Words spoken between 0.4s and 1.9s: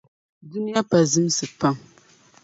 Duniya pa zimsi pam.